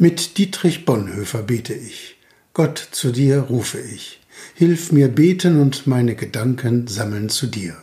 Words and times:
Mit 0.00 0.38
Dietrich 0.38 0.84
Bonhoeffer 0.84 1.44
bete 1.44 1.72
ich. 1.72 2.16
Gott, 2.52 2.88
zu 2.90 3.12
dir 3.12 3.38
rufe 3.42 3.78
ich. 3.78 4.18
Hilf 4.56 4.90
mir 4.90 5.06
beten 5.06 5.60
und 5.60 5.86
meine 5.86 6.16
Gedanken 6.16 6.88
sammeln 6.88 7.28
zu 7.28 7.46
dir. 7.46 7.76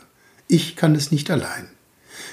Ich 0.46 0.76
kann 0.76 0.94
es 0.94 1.10
nicht 1.10 1.30
allein. 1.30 1.68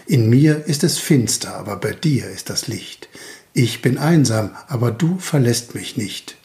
In 0.06 0.30
mir 0.30 0.66
ist 0.66 0.84
es 0.84 0.98
finster, 0.98 1.56
aber 1.56 1.78
bei 1.78 1.94
dir 1.94 2.30
ist 2.30 2.50
das 2.50 2.68
Licht. 2.68 3.08
Ich 3.54 3.82
bin 3.82 3.98
einsam, 3.98 4.52
aber 4.68 4.92
du 4.92 5.18
verlässt 5.18 5.76
mich 5.76 5.96
nicht. 5.96 6.36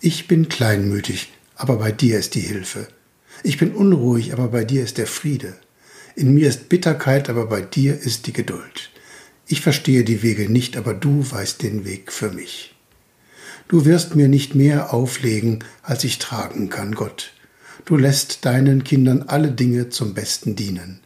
Ich 0.00 0.26
bin 0.26 0.48
kleinmütig, 0.48 1.32
aber 1.54 1.76
bei 1.76 1.92
dir 1.92 2.18
ist 2.18 2.34
die 2.34 2.40
Hilfe. 2.40 2.88
Ich 3.44 3.56
bin 3.56 3.70
unruhig, 3.70 4.32
aber 4.32 4.48
bei 4.48 4.64
dir 4.64 4.82
ist 4.82 4.98
der 4.98 5.06
Friede. 5.06 5.54
In 6.16 6.34
mir 6.34 6.48
ist 6.48 6.68
Bitterkeit, 6.68 7.30
aber 7.30 7.46
bei 7.46 7.60
dir 7.60 7.96
ist 7.96 8.26
die 8.26 8.32
Geduld. 8.32 8.90
Ich 9.46 9.60
verstehe 9.60 10.02
die 10.02 10.24
Wege 10.24 10.50
nicht, 10.50 10.76
aber 10.76 10.92
du 10.92 11.24
weißt 11.30 11.62
den 11.62 11.84
Weg 11.84 12.10
für 12.10 12.32
mich. 12.32 12.74
Du 13.70 13.84
wirst 13.84 14.16
mir 14.16 14.26
nicht 14.26 14.56
mehr 14.56 14.92
auflegen, 14.92 15.60
als 15.84 16.02
ich 16.02 16.18
tragen 16.18 16.70
kann, 16.70 16.96
Gott. 16.96 17.30
Du 17.84 17.96
lässt 17.96 18.44
deinen 18.44 18.82
Kindern 18.82 19.22
alle 19.28 19.52
Dinge 19.52 19.90
zum 19.90 20.12
Besten 20.12 20.56
dienen. 20.56 20.98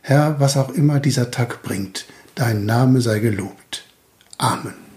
Herr, 0.00 0.40
was 0.40 0.56
auch 0.56 0.70
immer 0.70 1.00
dieser 1.00 1.30
Tag 1.30 1.62
bringt, 1.62 2.06
dein 2.34 2.64
Name 2.64 3.02
sei 3.02 3.18
gelobt. 3.18 3.84
Amen. 4.38 4.87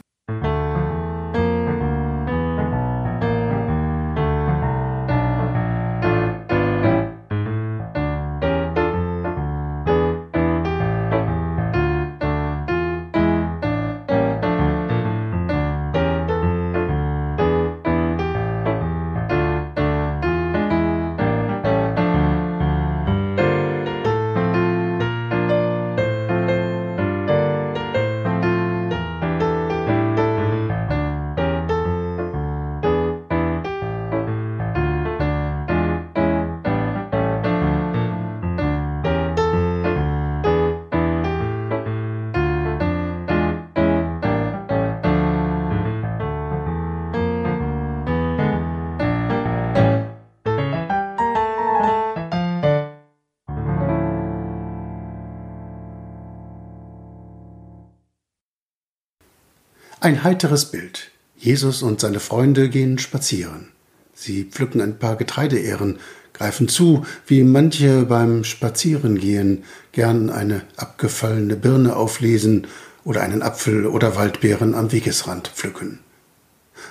Ein 60.03 60.23
heiteres 60.23 60.65
Bild. 60.65 61.11
Jesus 61.37 61.83
und 61.83 62.01
seine 62.01 62.19
Freunde 62.19 62.69
gehen 62.69 62.97
spazieren. 62.97 63.67
Sie 64.15 64.45
pflücken 64.45 64.81
ein 64.81 64.97
paar 64.97 65.15
Getreideähren, 65.15 65.99
greifen 66.33 66.67
zu, 66.67 67.05
wie 67.27 67.43
manche 67.43 68.05
beim 68.05 68.43
Spazierengehen 68.43 69.63
gern 69.91 70.31
eine 70.31 70.63
abgefallene 70.75 71.55
Birne 71.55 71.95
auflesen 71.95 72.65
oder 73.03 73.21
einen 73.21 73.43
Apfel 73.43 73.85
oder 73.85 74.15
Waldbeeren 74.15 74.73
am 74.73 74.91
Wegesrand 74.91 75.49
pflücken. 75.49 75.99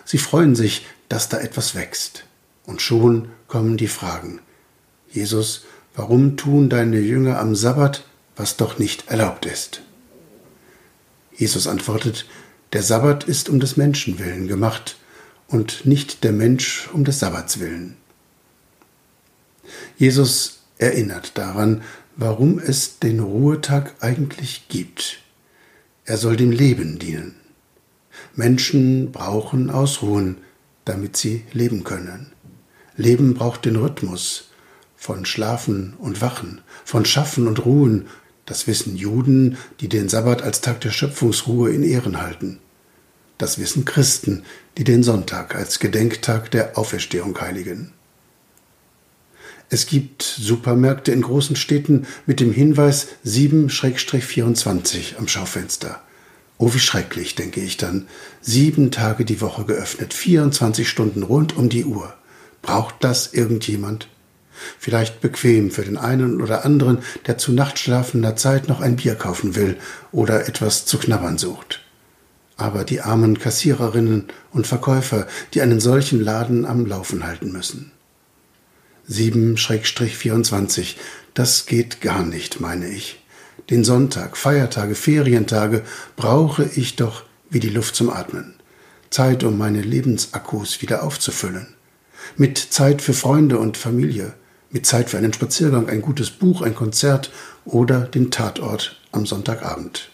Sie 0.05 0.19
freuen 0.19 0.55
sich, 0.55 0.87
dass 1.09 1.29
da 1.29 1.41
etwas 1.41 1.75
wächst. 1.75 2.27
Und 2.65 2.81
schon 2.81 3.31
kommen 3.49 3.77
die 3.77 3.89
Fragen. 3.89 4.39
Jesus, 5.11 5.65
warum 5.97 6.37
tun 6.37 6.69
deine 6.69 7.01
Jünger 7.01 7.41
am 7.41 7.57
Sabbat, 7.57 8.05
was 8.37 8.57
doch 8.57 8.79
nicht 8.79 9.09
erlaubt 9.09 9.47
ist? 9.47 9.83
Jesus 11.37 11.67
antwortet, 11.67 12.27
der 12.73 12.83
Sabbat 12.83 13.25
ist 13.25 13.49
um 13.49 13.61
des 13.61 13.77
Menschen 13.77 14.19
willen 14.19 14.47
gemacht 14.49 14.97
und 15.49 15.87
nicht 15.87 16.23
der 16.25 16.33
Mensch 16.33 16.89
um 16.93 17.05
des 17.05 17.19
Sabbats 17.19 17.59
willen. 17.59 17.97
Jesus 19.99 20.61
erinnert 20.79 21.37
daran, 21.37 21.83
warum 22.17 22.59
es 22.59 22.99
den 22.99 23.21
Ruhetag 23.21 23.95
eigentlich 24.01 24.69
gibt. 24.69 25.19
Er 26.05 26.17
soll 26.17 26.37
dem 26.37 26.51
Leben 26.51 26.99
dienen. 26.99 27.35
Menschen 28.35 29.13
brauchen 29.13 29.71
Ausruhen, 29.71 30.39
damit 30.85 31.17
sie 31.17 31.45
leben 31.53 31.85
können. 31.85 32.33
Leben 32.97 33.35
braucht 33.35 33.65
den 33.65 33.77
Rhythmus 33.77 34.51
von 34.97 35.25
Schlafen 35.25 35.95
und 35.99 36.21
Wachen, 36.21 36.61
von 36.85 37.05
Schaffen 37.05 37.47
und 37.47 37.65
Ruhen 37.65 38.09
das 38.51 38.67
wissen 38.67 38.97
Juden, 38.97 39.59
die 39.81 39.89
den 39.89 40.09
Sabbat 40.09 40.43
als 40.43 40.61
Tag 40.61 40.81
der 40.81 40.91
Schöpfungsruhe 40.91 41.71
in 41.73 41.85
Ehren 41.85 42.21
halten. 42.21 42.59
Das 43.39 43.61
wissen 43.61 43.85
Christen, 43.85 44.43
die 44.77 44.83
den 44.83 45.05
Sonntag 45.05 45.55
als 45.55 45.79
Gedenktag 45.79 46.51
der 46.51 46.77
Auferstehung 46.77 47.41
heiligen. 47.41 47.93
Es 49.69 49.87
gibt 49.87 50.23
Supermärkte 50.25 51.13
in 51.13 51.23
großen 51.23 51.55
Städten 51.55 52.09
mit 52.27 52.41
dem 52.41 52.53
Hinweis 52.53 53.07
7-24 53.25 55.17
am 55.17 55.29
Schaufenster. 55.29 56.03
Oh, 56.59 56.75
wie 56.75 56.81
schrecklich, 56.81 57.37
denke 57.37 57.61
ich 57.61 57.77
dann. 57.77 58.09
Sieben 58.41 58.91
Tage 58.91 59.25
die 59.25 59.41
Woche 59.41 59.65
geöffnet, 59.65 60.13
24 60.13 60.89
Stunden 60.89 61.23
rund 61.23 61.57
um 61.57 61.69
die 61.69 61.85
Uhr. 61.85 62.13
Braucht 62.63 62.97
das 62.99 63.33
irgendjemand? 63.33 64.09
Vielleicht 64.79 65.21
bequem 65.21 65.71
für 65.71 65.83
den 65.83 65.97
einen 65.97 66.41
oder 66.41 66.65
anderen, 66.65 66.99
der 67.27 67.39
zu 67.39 67.53
nachtschlafender 67.53 68.37
Zeit 68.37 68.69
noch 68.69 68.81
ein 68.81 68.97
Bier 68.97 69.15
kaufen 69.15 69.57
will 69.57 69.77
oder 70.13 70.49
etwas 70.49 70.87
zu 70.87 70.99
knabbern 70.99 71.39
sucht. 71.39 71.81
Aber 72.57 72.85
die 72.85 73.01
armen 73.01 73.39
Kassiererinnen 73.39 74.25
und 74.53 74.67
Verkäufer, 74.67 75.27
die 75.55 75.63
einen 75.63 75.81
solchen 75.81 76.21
Laden 76.21 76.67
am 76.67 76.85
Laufen 76.87 77.27
halten 77.27 77.53
müssen. 77.53 77.93
7-24, 79.09 80.97
das 81.35 81.67
geht 81.67 82.01
gar 82.01 82.23
nicht, 82.23 82.61
meine 82.61 82.89
ich. 82.89 83.25
Den 83.71 83.85
Sonntag, 83.85 84.37
Feiertage, 84.37 84.95
Ferientage 84.95 85.83
brauche 86.17 86.65
ich 86.65 86.97
doch 86.97 87.25
wie 87.51 87.61
die 87.61 87.69
Luft 87.69 87.95
zum 87.95 88.11
Atmen. 88.11 88.55
Zeit, 89.11 89.43
um 89.43 89.59
meine 89.59 89.83
Lebensakkus 89.83 90.83
wieder 90.83 91.03
aufzufüllen. 91.03 91.75
Mit 92.37 92.59
Zeit 92.59 93.03
für 93.03 93.13
Freunde 93.13 93.59
und 93.59 93.77
Familie, 93.77 94.35
mit 94.71 94.87
Zeit 94.87 95.11
für 95.11 95.19
einen 95.19 95.33
Spaziergang, 95.33 95.89
ein 95.89 96.03
gutes 96.03 96.31
Buch, 96.31 96.63
ein 96.63 96.75
Konzert 96.75 97.31
oder 97.65 98.01
den 98.01 98.31
Tatort 98.31 99.01
am 99.13 99.27
Sonntagabend. 99.27 100.11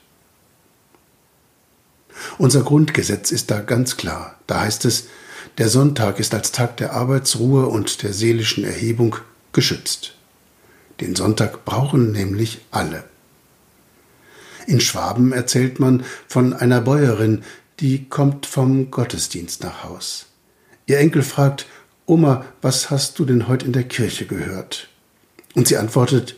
Unser 2.39 2.63
Grundgesetz 2.63 3.31
ist 3.31 3.51
da 3.51 3.61
ganz 3.61 3.97
klar. 3.97 4.37
Da 4.47 4.61
heißt 4.61 4.85
es, 4.87 5.09
der 5.59 5.69
Sonntag 5.69 6.19
ist 6.19 6.35
als 6.35 6.53
Tag 6.53 6.77
der 6.79 6.93
Arbeitsruhe 6.93 7.67
und 7.67 8.03
der 8.03 8.13
seelischen 8.13 8.65
Erhebung 8.65 9.17
geschützt. 9.53 10.15
Den 11.01 11.15
Sonntag 11.15 11.65
brauchen 11.65 12.13
nämlich 12.13 12.61
alle. 12.71 13.05
In 14.67 14.81
Schwaben 14.81 15.33
erzählt 15.33 15.79
man 15.79 16.05
von 16.27 16.53
einer 16.53 16.81
Bäuerin, 16.81 17.45
die 17.81 18.09
kommt 18.09 18.47
vom 18.47 18.91
Gottesdienst 18.91 19.63
nach 19.63 19.85
Haus. 19.85 20.27
Ihr 20.87 20.99
Enkel 20.99 21.23
fragt, 21.23 21.67
Oma, 22.07 22.45
was 22.63 22.91
hast 22.91 23.19
du 23.19 23.25
denn 23.25 23.49
heute 23.49 23.67
in 23.67 23.73
der 23.73 23.83
Kirche 23.83 24.27
gehört? 24.27 24.89
Und 25.55 25.67
sie 25.67 25.77
antwortet, 25.77 26.37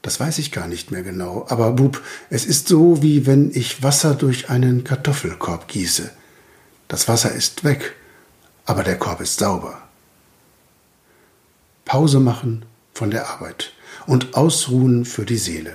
das 0.00 0.18
weiß 0.18 0.38
ich 0.38 0.52
gar 0.52 0.66
nicht 0.66 0.90
mehr 0.90 1.02
genau, 1.02 1.46
aber 1.48 1.72
Bub, 1.72 2.02
es 2.30 2.46
ist 2.46 2.66
so, 2.66 3.02
wie 3.02 3.26
wenn 3.26 3.50
ich 3.54 3.82
Wasser 3.82 4.14
durch 4.14 4.48
einen 4.48 4.84
Kartoffelkorb 4.84 5.68
gieße. 5.68 6.10
Das 6.88 7.08
Wasser 7.08 7.30
ist 7.32 7.62
weg, 7.62 7.94
aber 8.64 8.82
der 8.82 8.98
Korb 8.98 9.20
ist 9.20 9.38
sauber. 9.38 9.82
Pause 11.84 12.18
machen 12.18 12.64
von 12.94 13.10
der 13.10 13.28
Arbeit 13.28 13.72
und 14.06 14.34
ausruhen 14.34 15.04
für 15.04 15.26
die 15.26 15.36
Seele. 15.36 15.74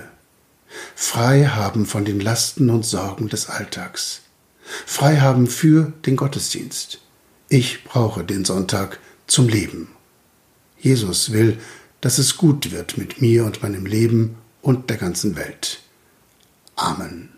Frei 0.96 1.44
haben 1.44 1.86
von 1.86 2.04
den 2.04 2.20
Lasten 2.20 2.70
und 2.70 2.84
Sorgen 2.84 3.28
des 3.28 3.48
Alltags. 3.48 4.22
Frei 4.84 5.18
haben 5.18 5.46
für 5.46 5.92
den 6.04 6.16
Gottesdienst. 6.16 7.00
Ich 7.48 7.84
brauche 7.84 8.24
den 8.24 8.44
Sonntag, 8.44 8.98
zum 9.28 9.48
Leben. 9.48 9.88
Jesus 10.78 11.32
will, 11.32 11.58
dass 12.00 12.18
es 12.18 12.36
gut 12.36 12.72
wird 12.72 12.98
mit 12.98 13.20
mir 13.20 13.44
und 13.44 13.62
meinem 13.62 13.86
Leben 13.86 14.36
und 14.62 14.90
der 14.90 14.96
ganzen 14.96 15.36
Welt. 15.36 15.80
Amen. 16.76 17.37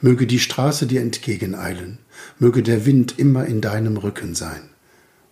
Möge 0.00 0.26
die 0.26 0.38
Straße 0.38 0.86
dir 0.86 1.00
entgegeneilen, 1.00 1.98
möge 2.38 2.62
der 2.62 2.86
Wind 2.86 3.18
immer 3.18 3.46
in 3.46 3.60
deinem 3.60 3.96
Rücken 3.96 4.34
sein, 4.34 4.70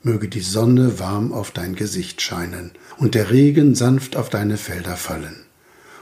möge 0.03 0.29
die 0.29 0.41
Sonne 0.41 0.99
warm 0.99 1.33
auf 1.33 1.53
dein 1.53 1.77
Gesicht 1.77 2.21
scheinen 2.21 2.73
und 2.97 3.15
der 3.15 3.31
Regen 3.31 3.75
sanft 3.75 4.17
auf 4.17 4.29
deine 4.29 4.57
Felder 4.57 4.97
fallen. 4.97 5.37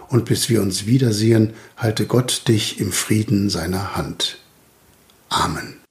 Und 0.08 0.26
bis 0.26 0.48
wir 0.48 0.62
uns 0.62 0.86
wiedersehen, 0.86 1.52
halte 1.76 2.06
Gott 2.06 2.48
dich 2.48 2.80
im 2.80 2.92
Frieden 2.92 3.50
seiner 3.50 3.96
Hand. 3.96 4.38
Amen. 5.28 5.83